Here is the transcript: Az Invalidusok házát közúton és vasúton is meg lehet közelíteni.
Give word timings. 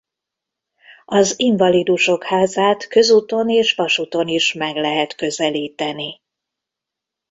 Az 1.05 1.39
Invalidusok 1.39 2.23
házát 2.23 2.87
közúton 2.87 3.49
és 3.49 3.73
vasúton 3.73 4.27
is 4.27 4.53
meg 4.53 4.75
lehet 4.75 5.15
közelíteni. 5.15 6.21